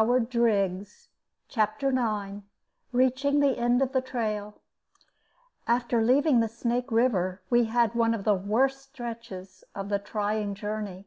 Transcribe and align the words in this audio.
"]CHAPTER 1.48 1.92
NINE 1.92 2.44
REACHING 2.90 3.40
THE 3.40 3.58
END 3.58 3.82
OF 3.82 3.92
THE 3.92 4.00
TRAIL 4.00 4.58
AFTER 5.66 6.00
leaving 6.00 6.40
the 6.40 6.48
Snake 6.48 6.90
River 6.90 7.42
we 7.50 7.66
had 7.66 7.94
one 7.94 8.14
of 8.14 8.24
the 8.24 8.32
worst 8.34 8.80
stretches 8.80 9.62
of 9.74 9.90
the 9.90 9.98
trying 9.98 10.54
journey. 10.54 11.04